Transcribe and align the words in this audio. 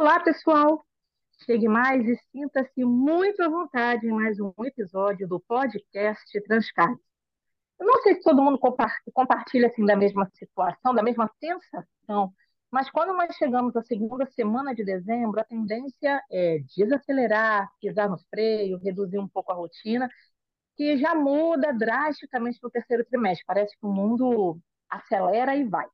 Olá, 0.00 0.18
pessoal! 0.18 0.82
Chegue 1.44 1.68
mais 1.68 2.02
e 2.08 2.16
sinta-se 2.32 2.82
muito 2.86 3.42
à 3.42 3.50
vontade 3.50 4.06
em 4.06 4.10
mais 4.10 4.40
um 4.40 4.50
episódio 4.64 5.28
do 5.28 5.38
podcast 5.38 6.40
Transcard. 6.40 6.98
Eu 7.78 7.86
não 7.86 8.00
sei 8.00 8.14
se 8.14 8.22
todo 8.22 8.40
mundo 8.40 8.58
compartilha 9.12 9.66
assim 9.66 9.84
da 9.84 9.94
mesma 9.94 10.26
situação, 10.32 10.94
da 10.94 11.02
mesma 11.02 11.30
sensação, 11.38 12.32
mas 12.70 12.90
quando 12.90 13.12
nós 13.12 13.36
chegamos 13.36 13.76
à 13.76 13.82
segunda 13.82 14.24
semana 14.30 14.74
de 14.74 14.82
dezembro, 14.82 15.38
a 15.38 15.44
tendência 15.44 16.22
é 16.32 16.60
desacelerar, 16.74 17.68
pisar 17.78 18.08
no 18.08 18.16
freio, 18.30 18.78
reduzir 18.78 19.18
um 19.18 19.28
pouco 19.28 19.52
a 19.52 19.54
rotina, 19.54 20.08
que 20.78 20.96
já 20.96 21.14
muda 21.14 21.74
drasticamente 21.74 22.58
no 22.62 22.70
terceiro 22.70 23.04
trimestre. 23.04 23.44
Parece 23.46 23.78
que 23.78 23.84
o 23.84 23.92
mundo 23.92 24.58
acelera 24.88 25.54
e 25.54 25.64
vai. 25.64 25.86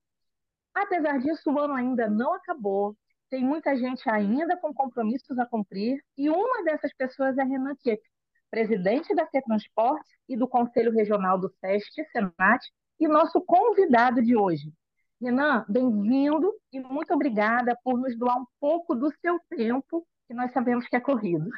Apesar 0.73 1.19
disso, 1.19 1.51
o 1.51 1.59
ano 1.59 1.75
ainda 1.75 2.09
não 2.09 2.35
acabou 2.35 2.97
tem 3.31 3.45
muita 3.45 3.77
gente 3.77 4.09
ainda 4.09 4.57
com 4.57 4.73
compromissos 4.73 5.39
a 5.39 5.47
cumprir, 5.47 6.03
e 6.17 6.31
uma 6.31 6.65
dessas 6.65 6.93
pessoas 6.95 7.37
é 7.39 7.43
Renan 7.43 7.75
Tieck, 7.77 8.03
presidente 8.51 9.15
da 9.15 9.27
Transporte 9.27 10.09
e 10.29 10.37
do 10.37 10.47
Conselho 10.49 10.93
Regional 10.93 11.39
do 11.39 11.53
SEST, 11.61 12.05
Senat, 12.13 12.65
e 12.99 13.09
nosso 13.09 13.41
convidado 13.41 14.23
de 14.23 14.37
hoje. 14.37 14.73
Renan, 15.21 15.65
bem-vindo 15.69 16.53
e 16.73 16.81
muito 16.81 17.13
obrigada 17.15 17.77
por 17.83 17.99
nos 17.99 18.17
doar 18.19 18.39
um 18.39 18.47
pouco 18.61 18.95
do 18.95 19.11
seu 19.21 19.39
tempo, 19.49 20.07
que 20.29 20.35
nós 20.35 20.53
sabemos 20.53 20.87
que 20.87 20.97
é 20.97 21.01
corrido. 21.01 21.49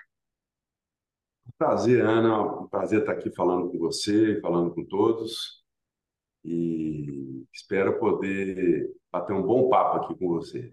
Prazer, 1.57 2.05
Ana. 2.05 2.63
Um 2.63 2.69
prazer 2.69 3.01
estar 3.01 3.13
aqui 3.13 3.31
falando 3.31 3.71
com 3.71 3.79
você, 3.79 4.41
falando 4.41 4.73
com 4.75 4.85
todos. 4.85 5.65
E 6.45 7.45
espero 7.53 7.99
poder 7.99 8.95
bater 9.11 9.33
um 9.33 9.43
bom 9.43 9.69
papo 9.69 10.05
aqui 10.05 10.19
com 10.19 10.29
você. 10.29 10.73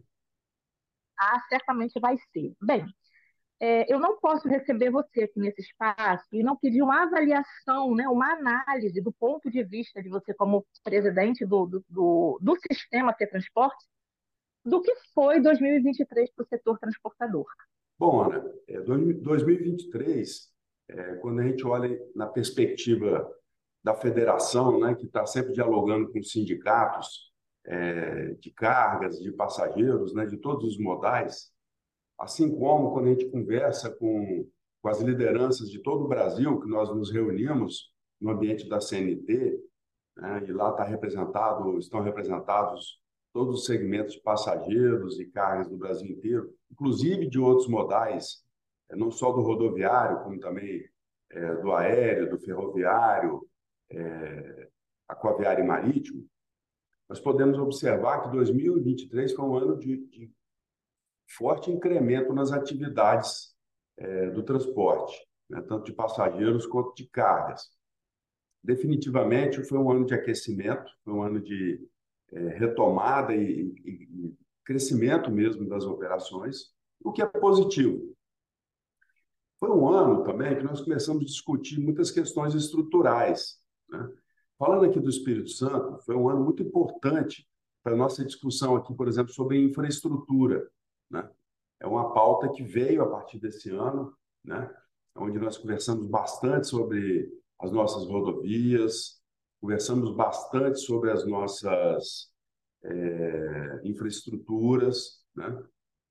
Ah, 1.19 1.39
certamente 1.49 1.99
vai 1.99 2.17
ser. 2.33 2.53
Bem, 2.61 2.85
é, 3.59 3.91
eu 3.91 3.99
não 3.99 4.19
posso 4.19 4.47
receber 4.47 4.89
você 4.89 5.23
aqui 5.23 5.39
nesse 5.39 5.61
espaço 5.61 6.27
e 6.33 6.43
não 6.43 6.57
pedir 6.57 6.81
uma 6.81 7.03
avaliação, 7.03 7.95
né, 7.95 8.07
uma 8.07 8.33
análise 8.33 8.99
do 9.01 9.13
ponto 9.13 9.49
de 9.49 9.63
vista 9.63 10.03
de 10.03 10.09
você 10.09 10.33
como 10.33 10.65
presidente 10.83 11.45
do, 11.45 11.65
do, 11.65 11.85
do, 11.89 12.39
do 12.41 12.57
sistema 12.69 13.13
T 13.13 13.25
Transporte, 13.27 13.85
do 14.63 14.81
que 14.81 14.93
foi 15.13 15.39
2023 15.39 16.31
para 16.31 16.43
o 16.43 16.47
setor 16.47 16.79
transportador. 16.79 17.45
Bom, 17.97 18.23
Ana, 18.23 18.43
é, 18.67 18.81
2023, 18.81 20.51
é, 20.89 21.15
quando 21.15 21.39
a 21.39 21.43
gente 21.43 21.65
olha 21.65 21.97
na 22.13 22.27
perspectiva 22.27 23.31
da 23.81 23.95
federação, 23.95 24.79
né, 24.79 24.95
que 24.95 25.05
está 25.05 25.25
sempre 25.25 25.53
dialogando 25.53 26.11
com 26.11 26.19
os 26.19 26.31
sindicatos, 26.31 27.31
é, 27.65 28.35
de 28.39 28.51
cargas, 28.51 29.19
de 29.19 29.31
passageiros, 29.31 30.13
né, 30.13 30.25
de 30.25 30.37
todos 30.37 30.63
os 30.65 30.79
modais, 30.79 31.51
assim 32.17 32.55
como 32.55 32.91
quando 32.91 33.07
a 33.07 33.09
gente 33.09 33.29
conversa 33.29 33.89
com, 33.89 34.47
com 34.81 34.89
as 34.89 35.01
lideranças 35.01 35.69
de 35.69 35.79
todo 35.79 36.05
o 36.05 36.07
Brasil, 36.07 36.59
que 36.59 36.69
nós 36.69 36.89
nos 36.95 37.11
reunimos 37.11 37.91
no 38.21 38.31
ambiente 38.31 38.69
da 38.69 38.79
CNT, 38.79 39.59
né, 40.15 40.45
e 40.47 40.51
lá 40.51 40.69
está 40.71 40.83
representado, 40.83 41.77
estão 41.79 42.01
representados 42.01 42.99
todos 43.33 43.55
os 43.55 43.65
segmentos 43.65 44.13
de 44.13 44.21
passageiros 44.21 45.19
e 45.19 45.25
cargas 45.25 45.67
do 45.67 45.75
Brasil 45.75 46.09
inteiro, 46.09 46.53
inclusive 46.71 47.27
de 47.27 47.39
outros 47.39 47.67
modais, 47.67 48.43
é, 48.89 48.95
não 48.95 49.11
só 49.11 49.31
do 49.31 49.41
rodoviário, 49.41 50.23
como 50.23 50.39
também 50.39 50.87
é, 51.31 51.55
do 51.55 51.73
aéreo, 51.73 52.29
do 52.29 52.39
ferroviário, 52.39 53.45
é, 53.91 54.69
aquaviário 55.07 55.63
e 55.63 55.67
marítimo 55.67 56.25
nós 57.07 57.19
podemos 57.19 57.57
observar 57.57 58.21
que 58.21 58.31
2023 58.31 59.33
foi 59.33 59.45
um 59.45 59.55
ano 59.55 59.77
de, 59.77 59.97
de 60.07 60.31
forte 61.27 61.71
incremento 61.71 62.33
nas 62.33 62.51
atividades 62.51 63.55
é, 63.97 64.29
do 64.31 64.43
transporte, 64.43 65.15
né, 65.49 65.61
tanto 65.61 65.85
de 65.85 65.93
passageiros 65.93 66.65
quanto 66.65 66.93
de 66.95 67.07
cargas. 67.07 67.69
Definitivamente 68.63 69.63
foi 69.63 69.77
um 69.77 69.91
ano 69.91 70.05
de 70.05 70.13
aquecimento, 70.13 70.91
foi 71.03 71.13
um 71.13 71.21
ano 71.21 71.39
de 71.39 71.87
é, 72.31 72.47
retomada 72.49 73.35
e, 73.35 73.61
e, 73.85 73.91
e 74.25 74.37
crescimento 74.63 75.29
mesmo 75.31 75.67
das 75.69 75.85
operações, 75.85 76.73
o 77.03 77.11
que 77.11 77.21
é 77.21 77.25
positivo. 77.27 78.15
Foi 79.59 79.69
um 79.69 79.87
ano 79.87 80.23
também 80.23 80.57
que 80.57 80.63
nós 80.63 80.81
começamos 80.81 81.21
a 81.21 81.25
discutir 81.25 81.79
muitas 81.79 82.11
questões 82.11 82.53
estruturais. 82.55 83.59
Né? 83.89 84.09
Falando 84.57 84.85
aqui 84.85 84.99
do 84.99 85.09
Espírito 85.09 85.49
Santo, 85.49 86.01
foi 86.05 86.15
um 86.15 86.29
ano 86.29 86.43
muito 86.43 86.63
importante 86.63 87.45
para 87.83 87.93
a 87.93 87.97
nossa 87.97 88.23
discussão 88.23 88.75
aqui, 88.75 88.93
por 88.93 89.07
exemplo, 89.07 89.33
sobre 89.33 89.61
infraestrutura. 89.61 90.67
Né? 91.11 91.29
É 91.81 91.85
uma 91.85 92.13
pauta 92.13 92.49
que 92.49 92.63
veio 92.63 93.03
a 93.03 93.09
partir 93.09 93.37
desse 93.37 93.69
ano, 93.69 94.15
né? 94.43 94.73
onde 95.17 95.37
nós 95.39 95.57
conversamos 95.57 96.07
bastante 96.07 96.67
sobre 96.67 97.29
as 97.59 97.71
nossas 97.71 98.05
rodovias, 98.05 99.21
conversamos 99.61 100.15
bastante 100.15 100.79
sobre 100.79 101.11
as 101.11 101.25
nossas 101.27 102.31
é, 102.83 103.81
infraestruturas, 103.83 105.21
né? 105.35 105.63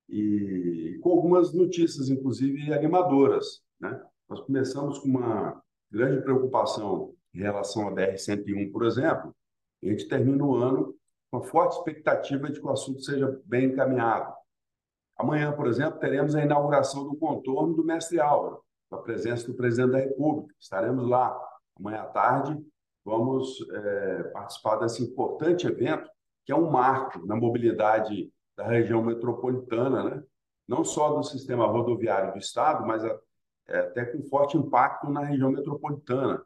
e 0.07 0.99
com 1.01 1.09
algumas 1.09 1.51
notícias, 1.51 2.09
inclusive, 2.09 2.71
animadoras. 2.71 3.63
Né? 3.79 3.99
Nós 4.29 4.39
começamos 4.41 4.99
com 4.99 5.09
uma 5.09 5.63
grande 5.91 6.21
preocupação 6.21 7.15
em 7.35 7.41
relação 7.41 7.89
à 7.89 7.91
BR-101, 7.91 8.71
por 8.71 8.85
exemplo, 8.85 9.35
a 9.83 9.87
gente 9.87 10.07
termina 10.07 10.43
o 10.43 10.55
ano 10.55 10.95
com 11.29 11.37
a 11.37 11.43
forte 11.43 11.77
expectativa 11.77 12.49
de 12.49 12.59
que 12.59 12.65
o 12.65 12.71
assunto 12.71 13.01
seja 13.01 13.41
bem 13.43 13.65
encaminhado. 13.65 14.33
Amanhã, 15.17 15.51
por 15.51 15.67
exemplo, 15.67 15.99
teremos 15.99 16.33
a 16.35 16.43
inauguração 16.43 17.03
do 17.03 17.15
contorno 17.17 17.75
do 17.75 17.83
Mestre 17.83 18.19
Álvaro, 18.19 18.63
com 18.89 18.95
a 18.95 19.01
presença 19.01 19.47
do 19.47 19.53
presidente 19.53 19.91
da 19.91 19.99
República. 19.99 20.53
Estaremos 20.59 21.07
lá 21.07 21.37
amanhã 21.77 22.01
à 22.01 22.05
tarde. 22.05 22.57
Vamos 23.03 23.57
é, 23.69 24.23
participar 24.33 24.77
desse 24.77 25.03
importante 25.03 25.67
evento, 25.67 26.09
que 26.45 26.53
é 26.53 26.55
um 26.55 26.71
marco 26.71 27.25
na 27.25 27.35
mobilidade 27.35 28.31
da 28.55 28.65
região 28.65 29.03
metropolitana, 29.03 30.03
né? 30.03 30.23
não 30.67 30.83
só 30.83 31.13
do 31.13 31.23
sistema 31.23 31.67
rodoviário 31.67 32.31
do 32.31 32.39
Estado, 32.39 32.85
mas 32.87 33.03
é, 33.03 33.79
até 33.79 34.05
com 34.05 34.23
forte 34.23 34.57
impacto 34.57 35.09
na 35.09 35.21
região 35.21 35.51
metropolitana 35.51 36.41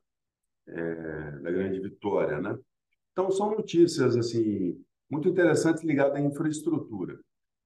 é, 0.70 1.32
da 1.40 1.52
Grande 1.52 1.80
Vitória, 1.80 2.40
né? 2.40 2.58
Então 3.12 3.32
são 3.32 3.52
notícias 3.52 4.16
assim 4.16 4.84
muito 5.10 5.28
interessantes 5.28 5.84
ligadas 5.84 6.16
à 6.16 6.20
infraestrutura. 6.20 7.20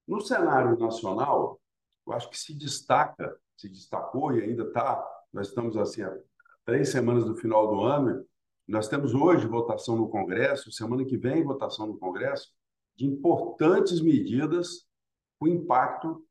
No 0.08 0.22
cenário 0.22 0.78
nacional, 0.78 1.60
eu 2.06 2.14
acho 2.14 2.30
que 2.30 2.38
se 2.38 2.54
destaca, 2.54 3.38
se 3.58 3.70
destacou 3.70 4.34
e 4.34 4.42
ainda 4.42 4.64
está. 4.64 5.04
Nós 5.32 5.48
estamos 5.48 5.78
assim 5.78 6.02
há 6.02 6.18
três 6.66 6.90
semanas 6.90 7.26
do 7.26 7.36
final 7.36 7.68
do 7.68 7.82
ano. 7.82 8.26
Nós 8.68 8.88
temos 8.88 9.14
hoje 9.14 9.46
votação 9.46 9.98
no 9.98 10.10
Congresso, 10.10 10.72
semana 10.72 11.06
que 11.06 11.18
vem 11.18 11.44
votação 11.44 11.88
no 11.88 11.98
Congresso 11.98 12.50
de 12.96 13.06
importantes 13.06 14.02
medidas 14.02 14.88
com 15.40 15.48
impacto, 15.48 16.26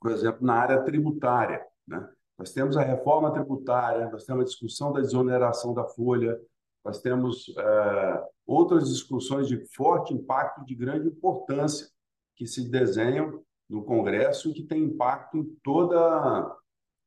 por 0.00 0.10
exemplo, 0.10 0.44
na 0.44 0.54
área 0.54 0.82
tributária, 0.82 1.64
né? 1.86 2.08
Nós 2.38 2.52
temos 2.52 2.76
a 2.76 2.82
reforma 2.82 3.32
tributária, 3.32 4.10
nós 4.10 4.24
temos 4.24 4.42
a 4.42 4.46
discussão 4.46 4.92
da 4.92 5.00
desoneração 5.00 5.72
da 5.72 5.84
folha, 5.84 6.38
nós 6.84 7.00
temos 7.00 7.52
é, 7.56 8.24
outras 8.46 8.88
discussões 8.88 9.48
de 9.48 9.58
forte 9.74 10.12
impacto, 10.12 10.64
de 10.64 10.74
grande 10.74 11.08
importância, 11.08 11.88
que 12.36 12.46
se 12.46 12.68
desenham 12.68 13.42
no 13.68 13.82
Congresso 13.82 14.50
e 14.50 14.52
que 14.52 14.62
tem 14.62 14.84
impacto 14.84 15.38
em 15.38 15.44
toda 15.62 15.98
a 15.98 16.56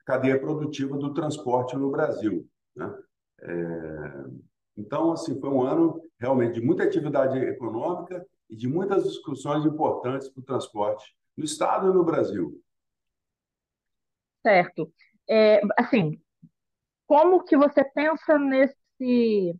cadeia 0.05 0.39
produtiva 0.39 0.97
do 0.97 1.13
transporte 1.13 1.77
no 1.77 1.91
Brasil. 1.91 2.47
Né? 2.75 2.99
É, 3.41 4.25
então, 4.75 5.11
assim, 5.11 5.39
foi 5.39 5.49
um 5.49 5.61
ano 5.61 6.01
realmente 6.19 6.59
de 6.59 6.65
muita 6.65 6.83
atividade 6.83 7.37
econômica 7.37 8.25
e 8.49 8.55
de 8.55 8.67
muitas 8.67 9.03
discussões 9.03 9.63
importantes 9.63 10.27
para 10.27 10.41
o 10.41 10.45
transporte 10.45 11.15
no 11.37 11.45
Estado 11.45 11.91
e 11.91 11.93
no 11.93 12.03
Brasil. 12.03 12.59
Certo 14.41 14.91
é, 15.29 15.61
assim, 15.77 16.19
como 17.05 17.43
que 17.43 17.55
você 17.55 17.83
pensa 17.83 18.37
nesse 18.37 19.55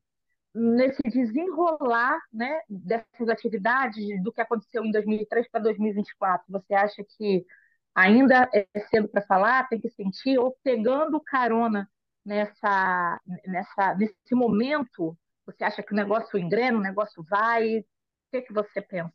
nesse 0.53 1.01
desenrolar 1.03 2.19
né, 2.33 2.59
dessas 2.67 3.29
atividades 3.29 4.21
do 4.23 4.33
que 4.33 4.41
aconteceu 4.41 4.83
em 4.83 4.91
2003 4.91 5.47
para 5.49 5.61
2024? 5.61 6.45
Você 6.49 6.73
acha 6.73 7.03
que 7.17 7.45
ainda 7.93 8.49
é 8.53 8.67
cedo 8.89 9.07
para 9.07 9.21
falar, 9.21 9.69
tem 9.69 9.79
que 9.79 9.89
sentir, 9.89 10.39
ou 10.39 10.57
pegando 10.63 11.21
carona 11.21 11.89
nessa, 12.25 13.21
nessa, 13.45 13.95
nesse 13.95 14.33
momento, 14.33 15.15
você 15.45 15.63
acha 15.63 15.83
que 15.83 15.93
o 15.93 15.95
negócio 15.95 16.37
engrena, 16.37 16.77
o 16.77 16.81
negócio 16.81 17.23
vai? 17.29 17.79
O 17.79 17.85
que, 18.31 18.41
que 18.41 18.53
você 18.53 18.81
pensa? 18.81 19.13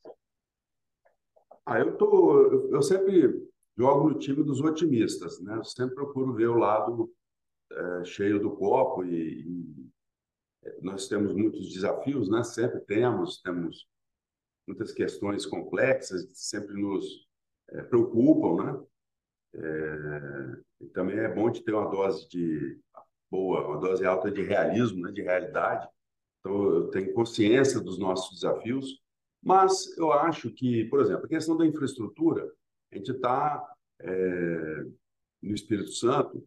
Ah, 1.66 1.78
eu, 1.78 1.96
tô, 1.96 2.68
eu 2.70 2.82
sempre 2.82 3.48
jogo 3.76 4.10
no 4.10 4.18
time 4.18 4.42
dos 4.42 4.60
otimistas, 4.60 5.40
né? 5.40 5.62
Sempre 5.64 5.94
procuro 5.94 6.32
ver 6.32 6.48
o 6.48 6.56
lado 6.56 7.12
é, 7.72 8.04
cheio 8.04 8.40
do 8.40 8.54
copo 8.56 9.04
e, 9.04 9.40
e, 9.40 9.90
é, 10.62 10.80
nós 10.80 11.08
temos 11.08 11.34
muitos 11.34 11.72
desafios, 11.72 12.28
né? 12.28 12.42
Sempre 12.44 12.80
temos, 12.80 13.40
temos 13.42 13.88
muitas 14.66 14.92
questões 14.92 15.44
complexas, 15.44 16.28
sempre 16.32 16.80
nos 16.80 17.26
é, 17.70 17.82
preocupam, 17.82 18.64
né? 18.64 18.86
É, 19.56 20.88
também 20.92 21.18
é 21.18 21.32
bom 21.32 21.50
de 21.50 21.62
ter 21.62 21.72
uma 21.72 21.88
dose 21.88 22.28
de 22.28 22.80
boa, 23.30 23.66
uma 23.66 23.78
dose 23.78 24.04
alta 24.04 24.30
de 24.30 24.42
realismo, 24.42 25.02
né, 25.02 25.12
de 25.12 25.22
realidade. 25.22 25.88
Então, 26.40 26.74
eu 26.74 26.88
tenho 26.88 27.12
consciência 27.14 27.80
dos 27.80 27.98
nossos 27.98 28.40
desafios, 28.40 29.00
mas 29.42 29.96
eu 29.96 30.12
acho 30.12 30.50
que, 30.50 30.84
por 30.86 31.00
exemplo, 31.00 31.24
a 31.24 31.28
questão 31.28 31.56
da 31.56 31.66
infraestrutura, 31.66 32.50
a 32.94 32.96
gente 32.96 33.10
está 33.10 33.74
é, 34.00 34.84
no 35.42 35.54
Espírito 35.54 35.90
Santo 35.90 36.46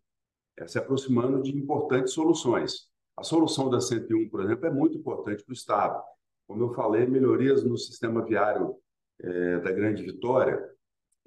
é, 0.58 0.66
se 0.66 0.80
aproximando 0.80 1.44
de 1.44 1.56
importantes 1.56 2.14
soluções. 2.14 2.90
A 3.18 3.24
solução 3.24 3.70
da 3.70 3.82
101, 3.82 4.30
por 4.30 4.42
exemplo, 4.42 4.66
é 4.66 4.72
muito 4.72 4.98
importante 4.98 5.44
para 5.44 5.52
o 5.52 5.56
Estado. 5.56 6.02
Como 6.48 6.64
eu 6.64 6.74
falei, 6.74 7.06
melhorias 7.06 7.64
no 7.64 7.78
sistema 7.78 8.24
viário 8.24 8.78
é, 9.20 9.60
da 9.60 9.72
Grande 9.72 10.04
Vitória, 10.04 10.72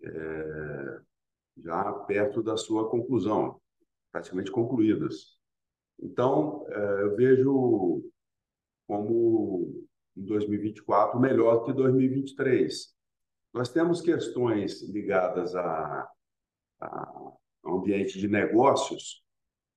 é, 0.03 1.01
já 1.59 1.93
perto 1.93 2.43
da 2.43 2.57
sua 2.57 2.89
conclusão, 2.89 3.61
praticamente 4.11 4.51
concluídas. 4.51 5.39
Então, 6.01 6.65
é, 6.71 7.03
eu 7.03 7.15
vejo 7.15 8.11
como 8.87 9.87
em 10.17 10.25
2024 10.25 11.21
melhor 11.21 11.65
que 11.65 11.73
2023. 11.75 13.00
Nós 13.53 13.69
temos 13.69 14.01
questões 14.01 14.83
ligadas 14.83 15.55
a, 15.55 16.09
a 16.81 17.33
ambiente 17.65 18.19
de 18.19 18.29
negócios 18.29 19.23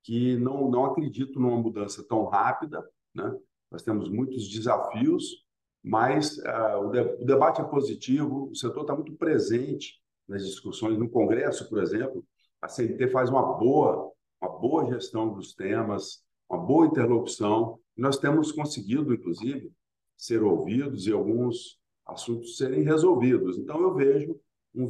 que 0.04 0.38
não, 0.38 0.70
não 0.70 0.86
acredito 0.86 1.40
numa 1.40 1.58
mudança 1.58 2.06
tão 2.08 2.26
rápida. 2.26 2.84
Né? 3.16 3.36
Nós 3.72 3.82
temos 3.82 4.10
muitos 4.10 4.50
desafios, 4.50 5.44
mas 5.84 6.38
uh, 6.40 6.86
o, 6.86 6.90
de, 6.92 7.00
o, 7.00 7.26
debate 7.26 7.62
é 7.62 7.64
positivo, 7.64 8.50
o 8.50 8.56
setor 8.56 8.82
está 8.82 8.96
muito 8.96 9.14
presente 9.14 10.02
nas 10.28 10.46
discussões. 10.46 10.98
No 10.98 11.10
Congresso, 11.10 11.68
por 11.70 11.82
exemplo, 11.82 12.26
a 12.62 12.68
CNT 12.68 13.10
faz 13.10 13.30
uma 13.30 13.58
boa, 13.58 14.12
uma 14.42 14.52
boa 14.60 14.86
gestão 14.94 15.34
dos 15.34 15.54
temas, 15.54 16.24
uma 16.50 16.60
boa 16.60 16.86
interlocução. 16.86 17.80
Nós 17.98 18.18
temos 18.18 18.52
conseguido, 18.52 19.14
inclusive, 19.14 19.72
ser 20.18 20.44
ouvidos 20.44 21.08
e 21.08 21.12
alguns 21.12 21.80
assuntos 22.06 22.58
serem 22.58 22.84
resolvidos. 22.84 23.58
Então, 23.58 23.82
eu 23.82 23.94
vejo 23.94 24.40
um, 24.76 24.88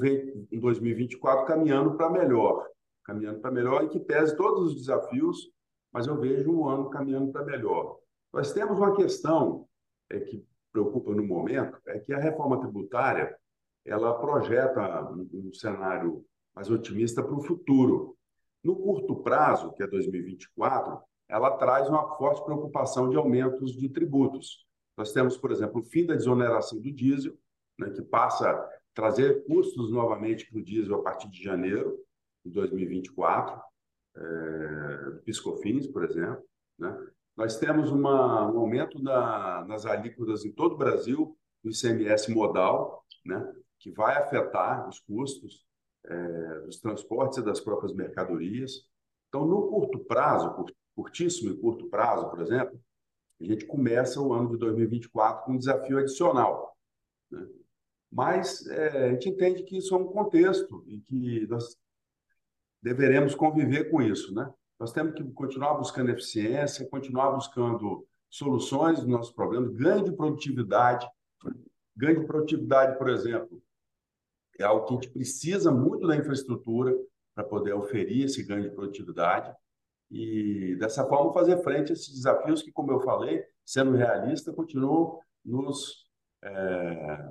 um 0.52 0.60
2024 0.60 1.46
caminhando 1.46 1.96
para 1.96 2.10
melhor, 2.10 2.68
caminhando 3.04 3.40
para 3.40 3.52
melhor 3.52 3.84
e 3.84 3.90
que 3.90 4.00
pese 4.00 4.36
todos 4.36 4.72
os 4.72 4.76
desafios, 4.76 5.52
mas 5.92 6.08
eu 6.08 6.20
vejo 6.20 6.52
um 6.52 6.68
ano 6.68 6.90
caminhando 6.90 7.32
para 7.32 7.46
melhor. 7.46 8.00
Nós 8.34 8.52
temos 8.52 8.78
uma 8.80 8.96
questão 8.96 9.68
é, 10.10 10.20
que 10.20 10.46
preocupa 10.72 11.14
no 11.14 11.24
momento, 11.24 11.78
é 11.86 12.00
que 12.00 12.12
a 12.14 12.20
reforma 12.20 12.60
tributária 12.60 13.38
ela 13.86 14.18
projeta 14.18 15.12
um, 15.12 15.30
um 15.34 15.54
cenário 15.54 16.26
mais 16.56 16.70
otimista 16.70 17.22
para 17.22 17.36
o 17.36 17.44
futuro. 17.44 18.16
No 18.64 18.76
curto 18.76 19.18
prazo, 19.18 19.74
que 19.74 19.84
é 19.84 19.88
2024, 19.88 21.00
ela 21.28 21.58
traz 21.58 21.90
uma 21.90 22.16
forte 22.16 22.44
preocupação 22.44 23.10
de 23.10 23.18
aumentos 23.18 23.74
de 23.74 23.90
tributos. 23.90 24.66
Nós 24.98 25.12
temos, 25.12 25.38
por 25.38 25.52
exemplo, 25.52 25.82
o 25.82 25.84
fim 25.84 26.06
da 26.06 26.16
desoneração 26.16 26.80
do 26.80 26.92
diesel, 26.92 27.38
né, 27.80 27.90
que 27.90 28.02
passa 28.02 28.50
a 28.50 28.70
trazer 28.94 29.44
custos 29.46 29.92
novamente 29.92 30.50
para 30.50 30.60
o 30.60 30.64
diesel 30.64 30.96
a 30.96 31.04
partir 31.04 31.30
de 31.30 31.42
janeiro 31.44 32.00
de 32.46 32.52
2024, 32.52 33.60
é, 34.16 35.10
do 35.12 35.22
Piscofins, 35.24 35.88
por 35.88 36.04
exemplo. 36.04 36.44
Né? 36.78 36.96
Nós 37.36 37.58
temos 37.58 37.90
uma, 37.90 38.52
um 38.52 38.60
aumento 38.60 39.02
na, 39.02 39.66
nas 39.66 39.86
alíquotas 39.86 40.46
em 40.46 40.52
todo 40.52 40.74
o 40.74 40.78
Brasil 40.78 41.36
do 41.64 41.72
ICMS 41.72 42.32
modal, 42.32 43.04
né? 43.26 43.52
que 43.80 43.92
vai 43.92 44.16
afetar 44.18 44.88
os 44.88 45.00
custos 45.00 45.66
é, 46.06 46.60
dos 46.62 46.80
transportes 46.80 47.40
e 47.40 47.44
das 47.44 47.60
próprias 47.60 47.94
mercadorias. 47.94 48.88
Então, 49.30 49.46
no 49.46 49.68
curto 49.68 50.00
prazo, 50.00 50.54
curtíssimo 50.96 51.52
e 51.52 51.58
curto 51.58 51.90
prazo, 51.90 52.30
por 52.30 52.42
exemplo, 52.42 52.80
a 53.46 53.54
gente 53.54 53.66
começa 53.66 54.22
o 54.22 54.34
ano 54.34 54.50
de 54.50 54.58
2024 54.58 55.46
com 55.46 55.54
um 55.54 55.58
desafio 55.58 55.98
adicional. 55.98 56.78
Né? 57.30 57.46
Mas 58.12 58.68
é, 58.68 59.08
a 59.08 59.12
gente 59.12 59.30
entende 59.30 59.64
que 59.64 59.78
isso 59.78 59.94
é 59.94 59.98
um 59.98 60.06
contexto 60.06 60.84
e 60.88 61.00
que 61.00 61.48
nós 61.48 61.78
deveremos 62.82 63.34
conviver 63.34 63.90
com 63.90 64.02
isso. 64.02 64.34
Né? 64.34 64.52
Nós 64.80 64.92
temos 64.92 65.14
que 65.14 65.24
continuar 65.32 65.76
buscando 65.76 66.12
eficiência, 66.12 66.88
continuar 66.88 67.32
buscando 67.32 68.06
soluções 68.30 69.00
dos 69.00 69.08
nossos 69.08 69.34
problemas, 69.34 69.74
ganho 69.74 70.04
de 70.04 70.12
produtividade. 70.12 71.08
Ganho 71.96 72.22
de 72.22 72.26
produtividade, 72.26 72.98
por 72.98 73.08
exemplo, 73.08 73.62
é 74.60 74.64
algo 74.64 74.86
que 74.86 74.94
a 74.94 74.96
gente 74.96 75.12
precisa 75.12 75.72
muito 75.72 76.08
da 76.08 76.16
infraestrutura 76.16 76.96
para 77.36 77.44
poder 77.44 77.74
oferir 77.74 78.26
esse 78.26 78.44
ganho 78.44 78.64
de 78.64 78.76
produtividade 78.76 79.54
e, 80.14 80.76
dessa 80.76 81.04
forma, 81.08 81.34
fazer 81.34 81.58
frente 81.64 81.92
a 81.92 81.94
esses 81.94 82.14
desafios 82.14 82.62
que, 82.62 82.72
como 82.72 82.92
eu 82.92 83.02
falei, 83.02 83.44
sendo 83.66 83.94
realista, 83.94 84.54
continuam 84.54 85.20
nos 85.44 86.08
é, 86.44 87.30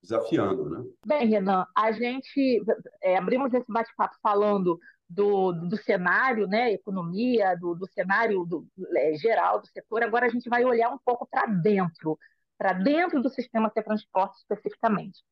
desafiando. 0.00 0.70
Né? 0.70 0.84
Bem, 1.04 1.26
Renan, 1.26 1.66
a 1.76 1.90
gente 1.90 2.62
é, 3.02 3.16
abrimos 3.16 3.52
esse 3.52 3.66
bate-papo 3.70 4.14
falando 4.22 4.78
do, 5.10 5.50
do 5.50 5.76
cenário, 5.76 6.46
né, 6.46 6.72
economia, 6.72 7.56
do, 7.56 7.74
do 7.74 7.88
cenário 7.88 8.44
do, 8.44 8.64
é, 8.96 9.14
geral 9.14 9.60
do 9.60 9.66
setor. 9.66 10.04
Agora 10.04 10.26
a 10.26 10.30
gente 10.30 10.48
vai 10.48 10.64
olhar 10.64 10.90
um 10.90 10.98
pouco 11.04 11.26
para 11.26 11.46
dentro, 11.46 12.16
para 12.56 12.72
dentro 12.72 13.20
do 13.20 13.28
sistema 13.28 13.68
de 13.74 13.82
transporte 13.82 14.36
especificamente. 14.38 15.24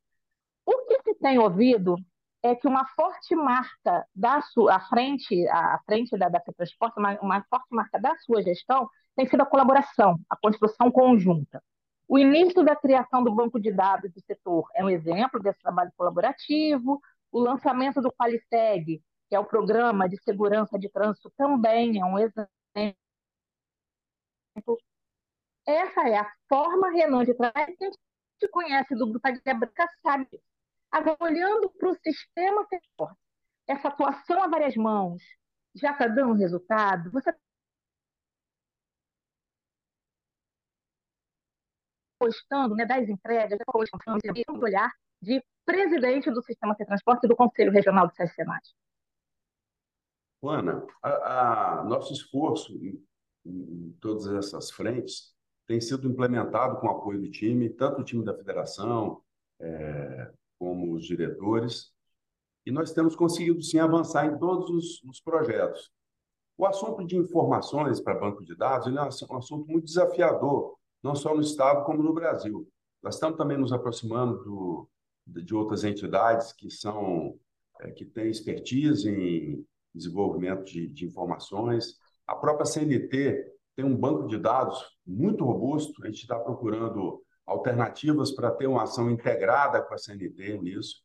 O 0.67 0.87
que 0.87 1.03
se 1.05 1.15
tem 1.21 1.39
ouvido 1.39 1.97
é 2.43 2.55
que 2.57 2.67
uma 2.67 2.87
forte 2.89 3.35
marca 3.37 4.05
da 4.15 4.41
sua, 4.43 4.81
frente, 4.81 5.47
à 5.49 5.79
frente 5.87 6.17
da, 6.19 6.29
da 6.29 6.41
Transporte, 6.41 6.99
uma, 6.99 7.19
uma 7.21 7.43
forte 7.45 7.69
marca 7.71 8.01
da 8.01 8.17
sua 8.19 8.43
gestão 8.43 8.89
tem 9.15 9.27
sido 9.27 9.43
a 9.43 9.47
colaboração, 9.47 10.19
a 10.29 10.37
construção 10.37 10.91
conjunta. 10.91 11.63
O 12.09 12.19
início 12.19 12.65
da 12.65 12.75
criação 12.75 13.23
do 13.23 13.33
banco 13.33 13.61
de 13.61 13.73
dados 13.73 14.13
do 14.13 14.21
setor 14.23 14.69
é 14.75 14.85
um 14.85 14.91
exemplo 14.91 15.41
desse 15.41 15.61
trabalho 15.61 15.93
colaborativo. 15.97 17.01
O 17.31 17.41
lançamento 17.41 18.01
do 18.03 18.13
Qualiseg, 18.13 19.03
que 19.29 19.35
é 19.35 19.39
o 19.39 19.45
programa 19.45 20.09
de 20.09 20.21
segurança 20.23 20.79
de 20.79 20.91
trânsito, 20.91 21.33
também 21.37 22.01
é 22.01 22.05
um 22.05 22.19
exemplo. 22.19 22.49
Essa 25.67 26.09
é 26.09 26.19
a 26.19 26.31
forma, 26.49 26.91
Renan, 26.91 27.25
de 27.25 27.35
trabalhar 27.35 27.67
que 27.67 27.85
a 27.85 27.87
gente 27.87 27.99
conhece 28.51 28.95
do 28.95 29.07
Grupo 29.07 29.21
Branca, 29.23 29.89
sabe 30.03 30.27
Agora, 30.93 31.17
olhando 31.21 31.71
para 31.71 31.89
o 31.89 31.95
sistema 31.95 32.67
transporte, 32.67 33.19
essa 33.67 33.89
atuação 33.89 34.43
a 34.45 34.47
várias 34.47 34.77
mãos 34.77 35.23
já 35.75 35.93
está 35.93 36.07
dando 36.07 36.35
resultado? 36.35 37.11
Você 37.11 37.35
postando 42.19 42.77
né, 42.77 42.85
das 42.85 43.09
entregas, 43.09 43.59
postando 43.67 44.21
um 44.51 44.61
olhar 44.61 44.93
de 45.21 45.43
presidente 45.65 46.31
do 46.31 46.43
Sistema 46.43 46.75
de 46.75 46.85
Transporte 46.85 47.27
do 47.27 47.35
Conselho 47.35 47.73
Regional 47.73 48.07
do 48.07 48.15
SESC 48.15 48.43
Ana, 50.45 50.87
a, 51.03 51.81
a, 51.81 51.85
nosso 51.85 52.13
esforço 52.13 52.77
em, 52.77 53.05
em, 53.45 53.97
todas 54.01 54.27
essas 54.27 54.71
frentes 54.71 55.35
tem 55.67 55.81
sido 55.81 56.09
implementado 56.09 56.81
com 56.81 56.87
o 56.87 56.91
apoio 56.91 57.21
do 57.21 57.31
time, 57.31 57.71
tanto 57.71 58.01
o 58.01 58.05
time 58.05 58.25
da 58.25 58.37
federação, 58.37 59.23
é, 59.61 60.33
como 60.63 60.95
os 60.95 61.05
diretores, 61.05 61.91
e 62.65 62.71
nós 62.71 62.93
temos 62.93 63.17
conseguido 63.17 63.61
sim 63.61 63.81
avançar 63.81 64.27
em 64.27 64.39
todos 64.39 64.71
os, 64.71 65.03
os 65.11 65.21
projetos. 65.21 65.91
O 66.57 66.65
assunto 66.65 67.05
de 67.05 67.17
informações 67.17 68.01
para 68.01 68.21
banco 68.21 68.45
de 68.45 68.55
dados 68.55 68.87
é 68.87 69.33
um 69.33 69.37
assunto 69.37 69.67
muito 69.67 69.87
desafiador, 69.87 70.77
não 71.03 71.17
só 71.17 71.35
no 71.35 71.41
Estado 71.41 71.85
como 71.85 72.01
no 72.01 72.15
Brasil. 72.15 72.65
Nós 73.03 73.15
estamos 73.17 73.37
também 73.37 73.59
nos 73.59 73.73
aproximando 73.73 74.45
do, 74.45 74.89
de 75.43 75.53
outras 75.53 75.83
entidades 75.83 76.53
que 76.53 76.71
são 76.71 77.37
é, 77.81 77.91
que 77.91 78.05
têm 78.05 78.31
expertise 78.31 79.11
em 79.11 79.67
desenvolvimento 79.93 80.63
de, 80.63 80.87
de 80.87 81.07
informações. 81.07 81.97
A 82.25 82.37
própria 82.37 82.67
CNT 82.67 83.53
tem 83.75 83.85
um 83.85 83.97
banco 83.97 84.29
de 84.29 84.39
dados 84.39 84.81
muito 85.05 85.45
robusto. 85.45 86.05
A 86.05 86.07
gente 86.07 86.23
está 86.23 86.39
procurando 86.39 87.21
alternativas 87.47 88.31
para 88.31 88.51
ter 88.51 88.67
uma 88.67 88.85
ação 88.85 89.11
integrada 89.11 89.83
com 89.83 89.95
a 89.95 89.99
CNT 89.99 90.59
nisso, 90.59 91.03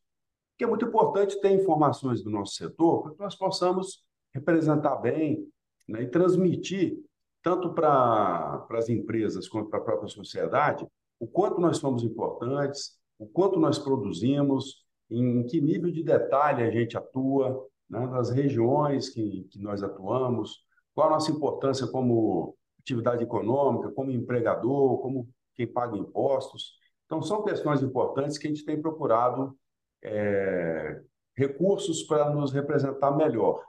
que 0.56 0.64
é 0.64 0.66
muito 0.66 0.84
importante 0.84 1.40
ter 1.40 1.50
informações 1.50 2.22
do 2.22 2.30
nosso 2.30 2.54
setor 2.54 3.02
para 3.02 3.12
que 3.12 3.20
nós 3.20 3.36
possamos 3.36 4.04
representar 4.34 4.96
bem 4.96 5.46
né, 5.88 6.02
e 6.02 6.06
transmitir, 6.08 6.98
tanto 7.42 7.72
para 7.72 8.66
as 8.70 8.88
empresas 8.88 9.48
quanto 9.48 9.70
para 9.70 9.78
a 9.78 9.82
própria 9.82 10.08
sociedade, 10.08 10.86
o 11.20 11.26
quanto 11.26 11.60
nós 11.60 11.78
somos 11.78 12.02
importantes, 12.02 12.98
o 13.18 13.26
quanto 13.26 13.58
nós 13.58 13.78
produzimos, 13.78 14.84
em 15.10 15.44
que 15.46 15.60
nível 15.60 15.90
de 15.90 16.02
detalhe 16.02 16.62
a 16.62 16.70
gente 16.70 16.96
atua, 16.96 17.66
né, 17.88 18.06
nas 18.06 18.30
regiões 18.30 19.08
que, 19.08 19.44
que 19.50 19.58
nós 19.58 19.82
atuamos, 19.82 20.64
qual 20.94 21.08
a 21.08 21.12
nossa 21.12 21.30
importância 21.30 21.86
como 21.86 22.56
atividade 22.80 23.22
econômica, 23.22 23.90
como 23.92 24.10
empregador, 24.10 24.98
como 24.98 25.28
quem 25.58 25.66
paga 25.66 25.98
impostos. 25.98 26.78
Então, 27.04 27.20
são 27.20 27.42
questões 27.42 27.82
importantes 27.82 28.38
que 28.38 28.46
a 28.46 28.50
gente 28.50 28.64
tem 28.64 28.80
procurado 28.80 29.58
é, 30.00 31.02
recursos 31.36 32.04
para 32.04 32.30
nos 32.30 32.52
representar 32.52 33.10
melhor, 33.10 33.64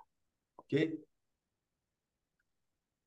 ok? 0.55 1.03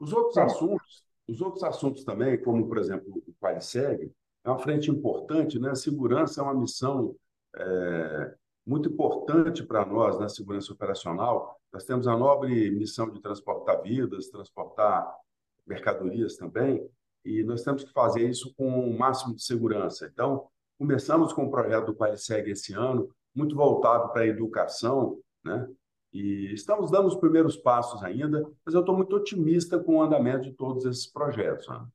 Os 0.01 0.13
outros 0.13 0.37
assuntos, 0.37 1.05
os 1.29 1.41
outros 1.41 1.63
assuntos 1.63 2.03
também, 2.03 2.43
como 2.43 2.67
por 2.67 2.79
exemplo 2.79 3.23
o 3.25 3.33
Qualiseg, 3.41 4.13
é 4.45 4.51
uma 4.51 4.59
frente 4.59 4.91
importante, 4.91 5.61
né? 5.61 5.71
A 5.71 5.77
segurança 5.77 6.41
é 6.41 6.45
uma 6.45 6.55
missão 6.55 7.15
é, 7.55 8.35
muito 8.67 8.89
importante 8.89 9.63
para 9.63 9.87
nós 9.87 10.19
na 10.19 10.29
segurança 10.29 10.73
operacional. 10.73 11.57
Nós 11.73 11.85
temos 11.85 12.09
a 12.09 12.17
nobre 12.17 12.69
missão 12.73 13.09
de 13.09 13.21
transportar 13.21 13.81
vidas, 13.81 14.29
transportar 14.29 15.17
mercadorias 15.65 16.37
também, 16.37 16.85
e 17.25 17.43
nós 17.43 17.63
temos 17.63 17.85
que 17.85 17.93
fazer 17.93 18.29
isso 18.29 18.53
com 18.57 18.89
o 18.89 18.99
máximo 18.99 19.35
de 19.35 19.45
segurança. 19.45 20.09
Então, 20.13 20.49
começamos 20.79 21.33
com 21.33 21.45
o 21.45 21.51
projeto 21.51 21.87
do 21.87 21.95
Qualiseg 21.95 22.51
esse 22.51 22.73
ano, 22.73 23.09
muito 23.35 23.55
voltado 23.55 24.13
para 24.13 24.23
a 24.23 24.27
educação, 24.27 25.19
né? 25.45 25.69
E 26.13 26.53
estamos 26.53 26.91
dando 26.91 27.09
os 27.09 27.17
primeiros 27.17 27.57
passos 27.57 28.03
ainda, 28.03 28.47
mas 28.67 28.75
eu 28.75 28.81
estou 28.81 28.95
muito 28.95 29.17
otimista 29.17 29.79
com 29.79 29.97
o 29.97 30.03
andamento 30.03 30.43
de 30.45 30.53
todos 30.53 30.85
esses 30.85 31.07
projetos. 31.07 31.67
Né? 31.67 31.87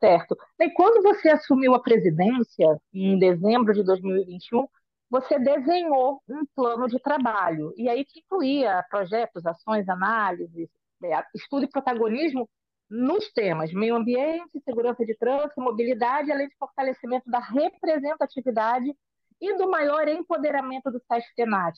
Certo. 0.00 0.36
E 0.58 0.70
quando 0.70 1.02
você 1.02 1.28
assumiu 1.28 1.74
a 1.74 1.82
presidência, 1.82 2.80
em 2.94 3.18
dezembro 3.18 3.74
de 3.74 3.82
2021, 3.82 4.66
você 5.10 5.38
desenhou 5.38 6.22
um 6.28 6.46
plano 6.54 6.86
de 6.86 6.98
trabalho, 7.00 7.74
e 7.76 7.88
aí 7.88 8.04
que 8.04 8.20
incluía 8.20 8.82
projetos, 8.88 9.44
ações, 9.44 9.88
análises, 9.88 10.70
é, 11.02 11.22
estudo 11.34 11.64
e 11.64 11.70
protagonismo 11.70 12.48
nos 12.90 13.30
temas 13.32 13.72
meio 13.72 13.96
ambiente, 13.96 14.60
segurança 14.64 15.04
de 15.04 15.14
trânsito, 15.14 15.60
mobilidade, 15.60 16.32
além 16.32 16.48
de 16.48 16.56
fortalecimento 16.56 17.30
da 17.30 17.38
representatividade 17.38 18.94
e 19.40 19.56
do 19.56 19.70
maior 19.70 20.08
empoderamento 20.08 20.90
do 20.90 21.00
SESC-TENAT. 21.00 21.76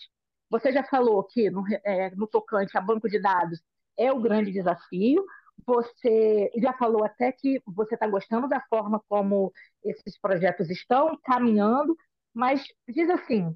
Você 0.48 0.72
já 0.72 0.82
falou 0.84 1.22
que 1.24 1.50
no, 1.50 1.64
é, 1.84 2.10
no 2.14 2.26
tocante 2.26 2.76
a 2.76 2.80
banco 2.80 3.08
de 3.08 3.20
dados 3.20 3.60
é 3.96 4.12
o 4.12 4.20
grande 4.20 4.50
desafio, 4.50 5.24
você 5.66 6.50
já 6.56 6.72
falou 6.72 7.04
até 7.04 7.30
que 7.32 7.62
você 7.66 7.94
está 7.94 8.06
gostando 8.06 8.48
da 8.48 8.60
forma 8.68 9.02
como 9.08 9.52
esses 9.84 10.18
projetos 10.18 10.70
estão 10.70 11.18
caminhando, 11.24 11.96
mas 12.32 12.64
diz 12.88 13.10
assim, 13.10 13.54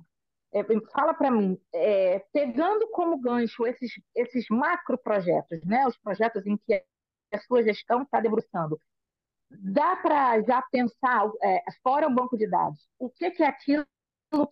é, 0.52 0.62
fala 0.92 1.14
para 1.14 1.30
mim, 1.30 1.58
é, 1.72 2.24
pegando 2.32 2.88
como 2.90 3.20
gancho 3.20 3.66
esses, 3.66 3.92
esses 4.14 4.46
macro 4.50 4.98
projetos, 4.98 5.64
né, 5.64 5.86
os 5.86 5.96
projetos 5.98 6.46
em 6.46 6.56
que 6.56 6.84
a 7.34 7.40
sua 7.40 7.62
gestão 7.62 8.02
está 8.02 8.20
debruçando, 8.20 8.78
dá 9.50 9.96
para 9.96 10.40
já 10.42 10.62
pensar, 10.70 11.30
é, 11.42 11.62
fora 11.82 12.06
o 12.06 12.14
banco 12.14 12.36
de 12.36 12.48
dados, 12.48 12.78
o 12.98 13.10
que, 13.10 13.30
que 13.30 13.42
é 13.42 13.46
aquilo 13.46 13.86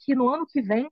que 0.01 0.15
no 0.15 0.29
ano 0.29 0.47
que 0.47 0.63
vem 0.63 0.89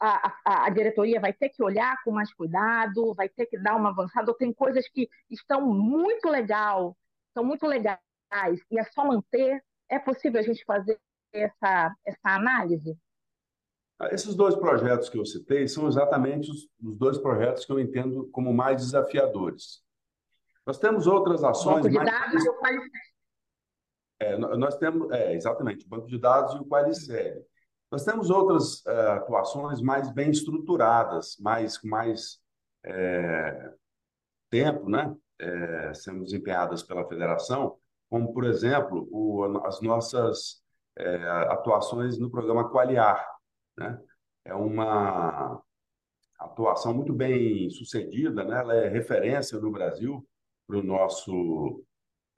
a, 0.00 0.34
a, 0.44 0.66
a, 0.66 0.70
diretoria 0.70 1.20
vai 1.20 1.32
ter 1.32 1.50
que 1.50 1.62
olhar 1.62 2.02
com 2.02 2.10
mais 2.10 2.32
cuidado, 2.32 3.14
vai 3.14 3.28
ter 3.28 3.46
que 3.46 3.58
dar 3.58 3.76
uma 3.76 3.90
avançada, 3.90 4.30
ou 4.30 4.36
tem 4.36 4.52
coisas 4.52 4.88
que 4.88 5.08
estão 5.30 5.60
muito 5.66 6.28
legal, 6.28 6.96
estão 7.28 7.44
muito 7.44 7.66
legais, 7.66 8.00
e 8.70 8.78
é 8.78 8.84
só 8.84 9.04
manter. 9.04 9.62
É 9.88 9.98
possível 9.98 10.40
a 10.40 10.42
gente 10.42 10.64
fazer 10.64 10.98
essa, 11.32 11.94
essa 12.06 12.28
análise? 12.30 12.96
Ah, 13.98 14.08
esses 14.12 14.34
dois 14.34 14.56
projetos 14.56 15.08
que 15.08 15.18
eu 15.18 15.24
citei 15.24 15.68
são 15.68 15.86
exatamente 15.86 16.50
os, 16.50 16.68
os 16.82 16.96
dois 16.96 17.18
projetos 17.18 17.64
que 17.64 17.72
eu 17.72 17.78
entendo 17.78 18.28
como 18.30 18.52
mais 18.52 18.78
desafiadores. 18.78 19.83
Nós 20.66 20.78
temos 20.78 21.06
outras 21.06 21.44
ações. 21.44 21.82
Banco 21.82 21.88
de 21.88 22.04
dados 22.04 22.32
mais... 22.32 22.44
e 22.44 22.48
o 22.48 22.58
Qualicere. 22.58 23.14
É, 24.20 24.36
nós 24.38 24.76
temos, 24.76 25.10
é, 25.10 25.34
exatamente, 25.34 25.84
o 25.84 25.88
banco 25.88 26.06
de 26.06 26.18
dados 26.18 26.54
e 26.54 26.58
o 26.58 26.64
Qualicere. 26.64 27.44
Nós 27.90 28.04
temos 28.04 28.30
outras 28.30 28.80
uh, 28.86 29.12
atuações 29.16 29.80
mais 29.80 30.10
bem 30.12 30.30
estruturadas, 30.30 31.36
mais 31.38 31.78
com 31.78 31.88
mais 31.88 32.40
é, 32.84 33.72
tempo, 34.50 34.88
né, 34.88 35.14
é, 35.38 35.94
sendo 35.94 36.24
desempenhadas 36.24 36.82
pela 36.82 37.06
federação, 37.06 37.78
como, 38.08 38.32
por 38.32 38.44
exemplo, 38.44 39.08
o, 39.10 39.44
as 39.64 39.80
nossas 39.80 40.62
é, 40.96 41.16
atuações 41.48 42.18
no 42.18 42.30
programa 42.30 42.70
Qualiar. 42.70 43.24
Né? 43.76 44.00
É 44.44 44.54
uma 44.54 45.62
atuação 46.38 46.94
muito 46.94 47.12
bem 47.12 47.70
sucedida, 47.70 48.44
né? 48.44 48.60
ela 48.60 48.74
é 48.74 48.88
referência 48.88 49.58
no 49.58 49.70
Brasil 49.70 50.26
para 50.66 50.78
o 50.78 50.82
nosso, 50.82 51.84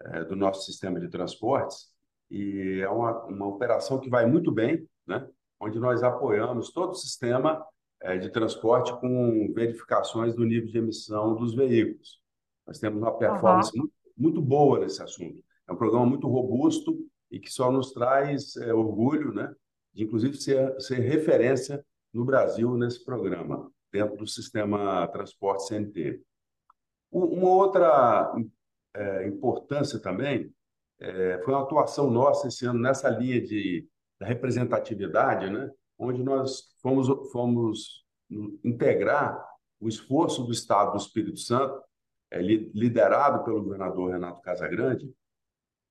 é, 0.02 0.24
do 0.24 0.36
nosso 0.36 0.64
sistema 0.64 1.00
de 1.00 1.08
transportes, 1.08 1.90
e 2.30 2.80
é 2.82 2.88
uma, 2.88 3.24
uma 3.26 3.46
operação 3.46 4.00
que 4.00 4.10
vai 4.10 4.26
muito 4.26 4.50
bem, 4.50 4.86
né? 5.06 5.26
onde 5.60 5.78
nós 5.78 6.02
apoiamos 6.02 6.72
todo 6.72 6.90
o 6.90 6.94
sistema 6.94 7.64
é, 8.02 8.18
de 8.18 8.30
transporte 8.30 8.92
com 9.00 9.52
verificações 9.54 10.34
do 10.34 10.44
nível 10.44 10.70
de 10.70 10.78
emissão 10.78 11.34
dos 11.34 11.54
veículos. 11.54 12.20
Nós 12.66 12.78
temos 12.78 13.00
uma 13.00 13.16
performance 13.16 13.70
uhum. 13.74 13.82
muito, 13.82 13.94
muito, 14.16 14.42
boa 14.42 14.80
nesse 14.80 15.02
assunto. 15.02 15.42
É 15.68 15.72
um 15.72 15.76
programa 15.76 16.06
muito 16.06 16.28
robusto 16.28 16.98
e 17.30 17.38
que 17.38 17.50
só 17.50 17.70
nos 17.70 17.92
traz 17.92 18.56
é, 18.56 18.72
orgulho, 18.74 19.32
né, 19.32 19.54
de 19.92 20.04
inclusive 20.04 20.36
ser, 20.36 20.78
ser 20.80 20.98
referência 20.98 21.84
no 22.12 22.24
Brasil 22.24 22.76
nesse 22.76 23.04
programa, 23.04 23.70
dentro 23.92 24.16
do 24.16 24.26
sistema 24.26 25.06
transporte 25.08 25.66
CNT. 25.66 26.20
Uma 27.18 27.48
outra 27.48 28.34
é, 28.94 29.26
importância 29.26 29.98
também 29.98 30.52
é, 30.98 31.40
foi 31.42 31.54
uma 31.54 31.62
atuação 31.62 32.10
nossa 32.10 32.48
esse 32.48 32.66
ano 32.66 32.78
nessa 32.78 33.08
linha 33.08 33.40
de 33.40 33.88
da 34.18 34.26
representatividade, 34.26 35.50
né? 35.50 35.70
onde 35.98 36.22
nós 36.22 36.74
fomos, 36.80 37.08
fomos 37.30 38.04
integrar 38.64 39.46
o 39.80 39.88
esforço 39.88 40.42
do 40.42 40.52
Estado 40.52 40.92
do 40.92 40.98
Espírito 40.98 41.38
Santo, 41.38 41.80
é, 42.30 42.40
liderado 42.40 43.44
pelo 43.44 43.62
governador 43.62 44.10
Renato 44.10 44.40
Casagrande 44.42 45.12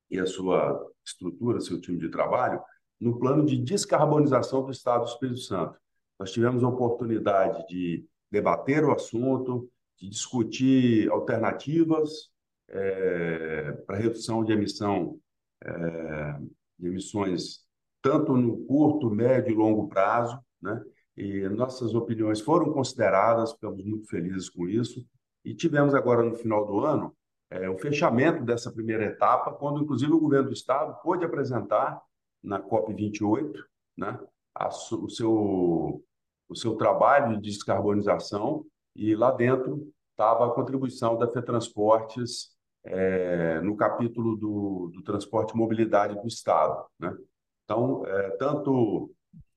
e 0.10 0.20
a 0.20 0.26
sua 0.26 0.84
estrutura, 1.06 1.62
seu 1.62 1.80
time 1.80 1.98
de 1.98 2.10
trabalho, 2.10 2.62
no 3.00 3.18
plano 3.20 3.46
de 3.46 3.58
descarbonização 3.58 4.64
do 4.64 4.72
Estado 4.72 5.02
do 5.02 5.10
Espírito 5.10 5.40
Santo. 5.40 5.80
Nós 6.20 6.32
tivemos 6.32 6.64
a 6.64 6.68
oportunidade 6.68 7.66
de 7.68 8.06
debater 8.32 8.84
o 8.84 8.92
assunto, 8.92 9.70
de 9.98 10.10
discutir 10.10 11.10
alternativas 11.10 12.30
é, 12.70 13.72
para 13.86 13.98
redução 13.98 14.44
de 14.44 14.52
emissão 14.52 15.20
é, 15.64 16.40
de 16.78 16.88
emissões 16.88 17.66
tanto 18.02 18.36
no 18.36 18.58
curto, 18.66 19.10
médio 19.10 19.52
e 19.52 19.56
longo 19.56 19.88
prazo, 19.88 20.40
né? 20.62 20.80
E 21.18 21.48
nossas 21.50 21.96
opiniões 21.96 22.42
foram 22.42 22.72
consideradas, 22.72 23.54
ficamos 23.54 23.84
muito 23.84 24.08
felizes 24.08 24.50
com 24.50 24.68
isso. 24.68 25.04
E 25.44 25.56
tivemos 25.56 25.96
agora 25.96 26.22
no 26.22 26.36
final 26.36 26.68
do 26.68 26.82
ano 26.82 27.16
é, 27.50 27.70
o 27.70 27.78
fechamento 27.78 28.44
dessa 28.44 28.72
primeira 28.72 29.06
etapa, 29.06 29.54
quando 29.54 29.82
inclusive 29.82 30.12
o 30.12 30.20
governo 30.20 30.50
do 30.50 30.54
estado 30.54 31.02
pôde 31.02 31.26
apresentar 31.26 32.02
na 32.44 32.60
COP 32.60 32.94
28, 32.94 33.66
né, 33.98 34.20
a, 34.54 34.68
o 34.68 35.10
seu 35.10 36.04
o 36.48 36.56
seu 36.56 36.76
trabalho 36.76 37.36
de 37.36 37.50
descarbonização 37.50 38.64
e 38.96 39.16
lá 39.16 39.32
dentro 39.32 39.92
estava 40.12 40.48
a 40.48 40.52
contribuição 40.52 41.18
da 41.18 41.28
FETransportes 41.28 42.56
é, 42.86 43.60
no 43.62 43.76
capítulo 43.76 44.36
do, 44.36 44.92
do 44.94 45.02
transporte 45.04 45.54
e 45.54 45.58
mobilidade 45.58 46.20
do 46.20 46.28
estado, 46.28 46.86
né? 47.00 47.16
Então, 47.64 48.06
é, 48.06 48.30
tanto 48.38 49.12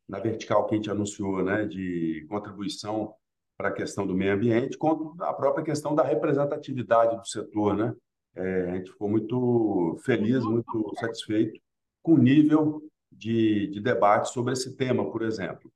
na 0.08 0.18
vertical 0.18 0.66
que 0.66 0.74
a 0.74 0.76
gente 0.76 0.90
anunciou, 0.90 1.44
né, 1.44 1.66
de 1.66 2.26
contribuição 2.30 3.14
para 3.56 3.68
a 3.68 3.72
questão 3.72 4.06
do 4.06 4.14
meio 4.14 4.32
ambiente, 4.32 4.78
quanto 4.78 5.14
a 5.22 5.34
própria 5.34 5.64
questão 5.64 5.94
da 5.94 6.02
representatividade 6.02 7.16
do 7.16 7.26
setor, 7.26 7.76
né? 7.76 7.94
É, 8.34 8.70
a 8.70 8.76
gente 8.76 8.90
ficou 8.92 9.08
muito 9.08 9.98
feliz, 10.04 10.44
muito 10.44 10.92
satisfeito 10.98 11.60
com 12.02 12.14
o 12.14 12.18
nível 12.18 12.82
de, 13.10 13.66
de 13.66 13.80
debate 13.80 14.30
sobre 14.30 14.52
esse 14.52 14.76
tema, 14.76 15.10
por 15.10 15.22
exemplo. 15.22 15.70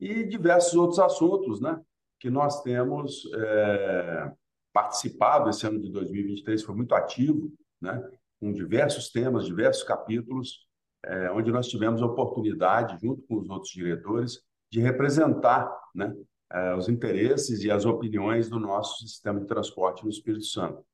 E 0.00 0.24
diversos 0.24 0.74
outros 0.74 0.98
assuntos, 0.98 1.60
né? 1.60 1.80
Que 2.18 2.30
nós 2.30 2.62
temos 2.62 3.30
é, 3.34 4.32
participado 4.72 5.50
esse 5.50 5.66
ano 5.66 5.80
de 5.80 5.90
2023, 5.90 6.62
foi 6.62 6.74
muito 6.74 6.94
ativo, 6.94 7.52
né? 7.80 8.02
Com 8.40 8.52
diversos 8.52 9.10
temas, 9.10 9.46
diversos 9.46 9.82
capítulos, 9.82 10.66
é, 11.04 11.30
onde 11.30 11.50
nós 11.50 11.68
tivemos 11.68 12.02
a 12.02 12.06
oportunidade, 12.06 12.98
junto 13.00 13.22
com 13.22 13.36
os 13.36 13.48
outros 13.48 13.72
diretores, 13.72 14.42
de 14.70 14.80
representar 14.80 15.72
né, 15.94 16.14
é, 16.52 16.74
os 16.74 16.88
interesses 16.88 17.62
e 17.62 17.70
as 17.70 17.84
opiniões 17.84 18.48
do 18.48 18.58
nosso 18.58 19.06
sistema 19.06 19.40
de 19.40 19.46
transporte 19.46 20.04
no 20.04 20.10
Espírito 20.10 20.44
Santo. 20.44 20.84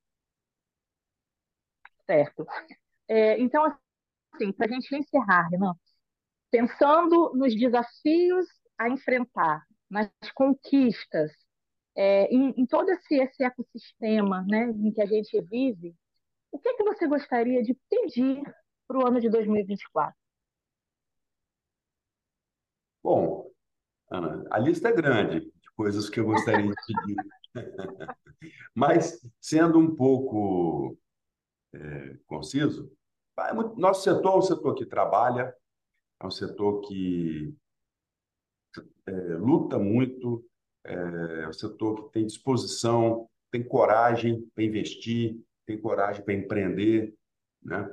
Certo. 2.05 2.45
É, 3.07 3.39
então, 3.39 3.63
assim, 4.33 4.51
para 4.51 4.67
a 4.67 4.69
gente 4.69 4.95
encerrar, 4.95 5.47
Renan, 5.49 5.73
pensando 6.51 7.33
nos 7.35 7.55
desafios 7.55 8.45
a 8.77 8.89
enfrentar, 8.89 9.65
nas 9.95 10.11
conquistas, 10.33 11.31
é, 11.95 12.25
em, 12.25 12.53
em, 12.57 12.65
todo 12.65 12.89
esse, 12.89 13.15
esse 13.15 13.43
ecossistema 13.43 14.45
né, 14.47 14.65
em 14.65 14.91
que 14.91 15.01
a 15.01 15.05
gente 15.05 15.39
vive, 15.43 15.95
o 16.51 16.59
que, 16.59 16.67
é 16.67 16.73
que 16.75 16.83
você 16.83 17.07
gostaria 17.07 17.63
de 17.63 17.73
pedir 17.89 18.43
para 18.85 18.97
o 18.97 19.07
ano 19.07 19.21
de 19.21 19.29
2024? 19.29 20.13
Bom, 23.01 23.49
Ana, 24.11 24.45
a 24.51 24.59
lista 24.59 24.89
é 24.89 24.91
grande 24.91 25.39
de 25.39 25.71
coisas 25.77 26.09
que 26.09 26.19
eu 26.19 26.25
gostaria 26.25 26.69
de 26.69 26.75
pedir. 26.87 27.15
Mas, 28.75 29.25
sendo 29.39 29.79
um 29.79 29.95
pouco 29.95 30.97
é, 31.73 32.17
conciso, 32.25 32.91
nosso 33.77 34.03
setor 34.03 34.33
é 34.33 34.37
um 34.37 34.41
setor 34.41 34.75
que 34.75 34.85
trabalha, 34.85 35.55
é 36.21 36.25
um 36.27 36.31
setor 36.31 36.81
que 36.81 37.55
é, 39.05 39.11
luta 39.11 39.77
muito, 39.77 40.43
é 40.83 41.47
um 41.47 41.53
setor 41.53 42.05
que 42.05 42.13
tem 42.13 42.25
disposição, 42.25 43.27
tem 43.51 43.63
coragem 43.63 44.47
para 44.53 44.63
investir, 44.63 45.39
tem 45.65 45.79
coragem 45.79 46.23
para 46.23 46.33
empreender, 46.33 47.15
né? 47.63 47.89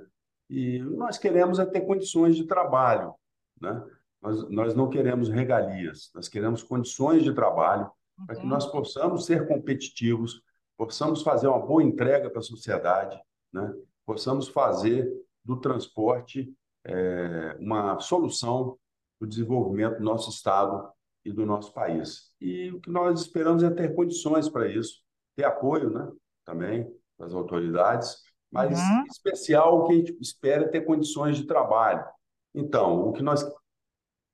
E 0.51 0.81
nós 0.81 1.17
queremos 1.17 1.59
é 1.59 1.65
ter 1.65 1.81
condições 1.83 2.37
de 2.37 2.45
trabalho, 2.45 3.15
né? 3.61 3.83
Nós, 4.21 4.51
nós 4.51 4.75
não 4.75 4.91
queremos 4.91 5.29
regalias, 5.29 6.11
nós 6.15 6.29
queremos 6.29 6.63
condições 6.63 7.25
de 7.25 7.33
trabalho 7.33 7.91
para 8.27 8.37
que 8.37 8.47
nós 8.47 8.67
possamos 8.67 9.25
ser 9.27 9.49
competitivos, 9.49 10.43
possamos 10.77 11.23
fazer 11.23 11.49
uma 11.49 11.59
boa 11.59 11.83
entrega 11.83 12.31
para 12.31 12.39
a 12.39 12.45
sociedade, 12.45 13.19
né? 13.53 13.75
possamos 14.07 14.49
fazer 14.49 15.11
do 15.45 15.61
transporte 15.61 16.53
é, 16.85 17.57
uma 17.59 17.99
solução 18.01 18.79
o 19.23 19.27
desenvolvimento 19.27 19.99
do 19.99 20.05
nosso 20.05 20.31
Estado 20.31 20.91
e 21.25 21.33
do 21.33 21.47
nosso 21.47 21.73
país. 21.73 22.33
E 22.41 22.73
o 22.73 22.81
que 22.81 22.91
nós 22.91 23.21
esperamos 23.21 23.63
é 23.63 23.71
ter 23.71 23.95
condições 23.95 24.49
para 24.49 24.67
isso, 24.67 25.01
ter 25.37 25.45
apoio 25.45 25.91
né, 25.91 26.11
também 26.45 26.93
das 27.17 27.33
autoridades, 27.33 28.17
mas 28.51 28.77
uhum. 28.77 29.03
em 29.03 29.07
especial 29.07 29.79
o 29.79 29.87
que 29.87 29.93
a 29.93 29.97
gente 29.97 30.19
espera 30.21 30.65
é 30.65 30.69
ter 30.69 30.81
condições 30.81 31.37
de 31.37 31.47
trabalho. 31.47 32.05
Então, 32.53 33.09
o 33.09 33.13
que 33.13 33.23
nós 33.23 33.49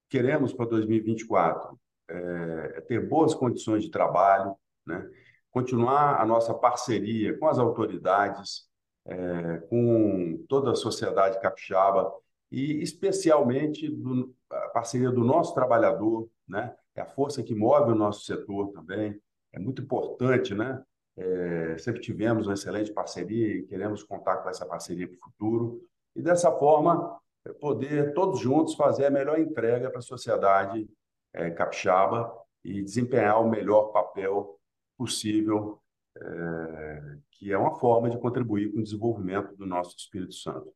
queremos 0.09 0.55
para 0.55 0.65
2024 0.65 1.79
é, 2.09 2.73
é 2.77 2.81
ter 2.81 3.07
boas 3.07 3.35
condições 3.35 3.85
de 3.85 3.91
trabalho, 3.91 4.57
né? 4.87 5.07
continuar 5.51 6.19
a 6.19 6.25
nossa 6.25 6.55
parceria 6.55 7.37
com 7.39 7.47
as 7.47 7.59
autoridades, 7.59 8.67
é, 9.05 9.59
com 9.69 10.43
toda 10.49 10.71
a 10.73 10.75
sociedade 10.75 11.39
capixaba 11.41 12.11
e 12.51 12.83
especialmente 12.83 13.89
do, 13.89 14.35
a 14.51 14.69
parceria 14.69 15.11
do 15.11 15.25
nosso 15.25 15.55
trabalhador, 15.55 16.29
né? 16.47 16.75
É 16.95 17.01
a 17.01 17.07
força 17.07 17.43
que 17.43 17.55
move 17.55 17.93
o 17.93 17.95
nosso 17.95 18.25
setor 18.25 18.73
também. 18.73 19.21
É 19.53 19.59
muito 19.59 19.83
importante, 19.83 20.55
né? 20.55 20.83
É, 21.17 21.77
sempre 21.79 22.01
tivemos 22.01 22.47
uma 22.47 22.55
excelente 22.55 22.93
parceria 22.93 23.57
e 23.57 23.63
queremos 23.65 24.03
contar 24.03 24.39
com 24.39 24.49
essa 24.49 24.65
parceria 24.65 25.07
para 25.07 25.17
o 25.17 25.21
futuro. 25.21 25.83
E 26.15 26.23
dessa 26.23 26.51
forma, 26.51 27.19
poder 27.61 28.15
todos 28.15 28.41
juntos 28.41 28.75
fazer 28.75 29.07
a 29.07 29.11
melhor 29.11 29.39
entrega 29.39 29.91
para 29.91 29.99
a 29.99 30.03
sociedade 30.03 30.89
é, 31.33 31.51
capixaba 31.51 32.33
e 32.65 32.83
desempenhar 32.83 33.41
o 33.41 33.49
melhor 33.49 33.93
papel 33.93 34.59
possível, 34.97 35.81
é, 36.17 37.17
que 37.31 37.53
é 37.53 37.59
uma 37.59 37.79
forma 37.79 38.11
de 38.11 38.19
contribuir 38.19 38.73
com 38.73 38.81
o 38.81 38.83
desenvolvimento 38.83 39.57
do 39.57 39.67
nosso 39.67 39.97
Espírito 39.97 40.35
Santo. 40.35 40.73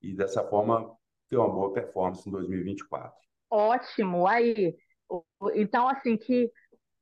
E 0.00 0.14
dessa 0.14 0.42
forma, 0.44 0.96
ter 1.28 1.36
uma 1.36 1.48
boa 1.48 1.72
performance 1.72 2.28
em 2.28 2.32
2024. 2.32 3.16
Ótimo! 3.50 4.26
Aí, 4.26 4.76
então, 5.54 5.88
assim, 5.88 6.16
que, 6.16 6.50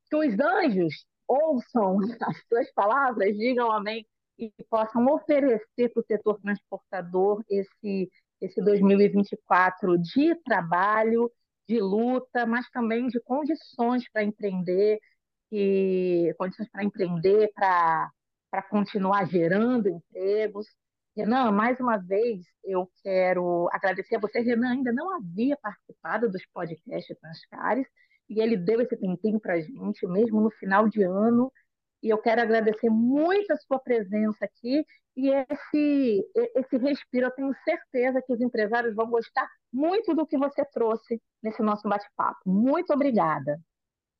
que 0.08 0.16
os 0.16 0.38
anjos 0.38 1.06
ouçam 1.26 1.98
as 2.22 2.46
suas 2.48 2.72
palavras, 2.72 3.36
digam 3.36 3.70
amém, 3.70 4.06
e 4.38 4.52
possam 4.68 5.06
oferecer 5.06 5.88
para 5.92 6.00
o 6.00 6.06
setor 6.06 6.38
transportador 6.40 7.42
esse, 7.48 8.10
esse 8.40 8.62
2024 8.62 9.98
de 9.98 10.34
trabalho, 10.42 11.30
de 11.68 11.80
luta, 11.80 12.46
mas 12.46 12.68
também 12.70 13.08
de 13.08 13.18
condições 13.20 14.08
para 14.12 14.22
empreender, 14.22 15.00
e 15.50 16.34
condições 16.38 16.68
para 16.70 16.84
empreender, 16.84 17.50
para 17.54 18.62
continuar 18.68 19.26
gerando 19.26 19.88
empregos. 19.88 20.66
Renan, 21.16 21.50
mais 21.50 21.80
uma 21.80 21.96
vez, 21.96 22.42
eu 22.62 22.90
quero 23.02 23.70
agradecer 23.72 24.16
a 24.16 24.18
você. 24.18 24.40
Renan 24.40 24.72
ainda 24.72 24.92
não 24.92 25.16
havia 25.16 25.56
participado 25.56 26.30
dos 26.30 26.44
podcasts 26.52 27.18
Transcares, 27.18 27.86
e 28.28 28.40
ele 28.40 28.56
deu 28.56 28.82
esse 28.82 28.94
tempinho 28.96 29.40
para 29.40 29.54
a 29.54 29.60
gente, 29.60 30.06
mesmo 30.06 30.42
no 30.42 30.50
final 30.50 30.86
de 30.88 31.02
ano. 31.02 31.50
E 32.02 32.10
eu 32.10 32.18
quero 32.18 32.42
agradecer 32.42 32.90
muito 32.90 33.50
a 33.50 33.56
sua 33.56 33.78
presença 33.78 34.44
aqui 34.44 34.84
e 35.16 35.30
esse, 35.30 36.22
esse 36.54 36.76
respiro. 36.76 37.26
Eu 37.26 37.30
tenho 37.30 37.54
certeza 37.64 38.20
que 38.20 38.32
os 38.32 38.40
empresários 38.40 38.94
vão 38.94 39.08
gostar 39.08 39.48
muito 39.72 40.14
do 40.14 40.26
que 40.26 40.36
você 40.36 40.64
trouxe 40.66 41.20
nesse 41.42 41.62
nosso 41.62 41.88
bate-papo. 41.88 42.40
Muito 42.44 42.92
obrigada. 42.92 43.58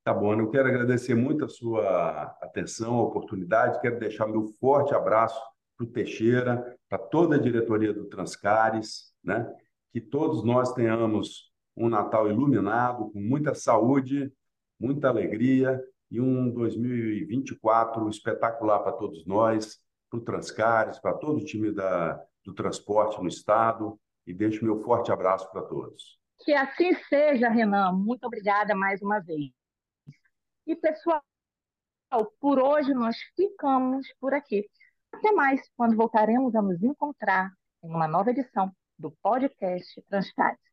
Tá 0.02 0.14
bom, 0.14 0.32
eu 0.34 0.50
quero 0.50 0.68
agradecer 0.68 1.14
muito 1.14 1.44
a 1.44 1.48
sua 1.48 2.38
atenção, 2.40 2.94
a 2.94 3.02
oportunidade. 3.02 3.80
Quero 3.80 3.98
deixar 3.98 4.26
meu 4.26 4.46
forte 4.58 4.94
abraço 4.94 5.38
para 5.76 5.84
o 5.84 5.90
Teixeira, 5.90 6.76
para 6.88 6.98
toda 6.98 7.36
a 7.36 7.40
diretoria 7.40 7.92
do 7.92 8.06
Transcares, 8.06 9.12
né? 9.22 9.52
Que 9.92 10.00
todos 10.00 10.44
nós 10.44 10.72
tenhamos 10.72 11.52
um 11.76 11.88
Natal 11.88 12.28
iluminado, 12.28 13.10
com 13.10 13.20
muita 13.20 13.54
saúde, 13.54 14.32
muita 14.80 15.08
alegria 15.08 15.82
e 16.10 16.20
um 16.20 16.50
2024 16.50 18.08
espetacular 18.08 18.80
para 18.80 18.92
todos 18.92 19.26
nós, 19.26 19.78
para 20.10 20.18
o 20.18 20.22
Transcares, 20.22 20.98
para 20.98 21.14
todo 21.14 21.38
o 21.38 21.44
time 21.44 21.72
da, 21.72 22.22
do 22.44 22.54
transporte 22.54 23.20
no 23.20 23.28
Estado. 23.28 23.98
E 24.26 24.32
deixo 24.32 24.64
meu 24.64 24.82
forte 24.82 25.12
abraço 25.12 25.48
para 25.52 25.62
todos. 25.62 26.18
Que 26.40 26.52
assim 26.52 26.94
seja, 27.08 27.48
Renan. 27.48 27.92
Muito 27.92 28.24
obrigada 28.24 28.74
mais 28.74 29.00
uma 29.00 29.20
vez. 29.20 29.52
E, 30.66 30.74
pessoal, 30.74 31.22
por 32.40 32.58
hoje 32.58 32.92
nós 32.92 33.16
ficamos 33.36 34.06
por 34.20 34.34
aqui. 34.34 34.68
Até 35.16 35.32
mais, 35.32 35.62
quando 35.78 35.96
voltaremos 35.96 36.54
a 36.54 36.60
nos 36.60 36.82
encontrar 36.82 37.50
em 37.82 37.88
uma 37.88 38.06
nova 38.06 38.30
edição 38.30 38.70
do 38.98 39.10
podcast 39.22 40.02
Transcares. 40.02 40.65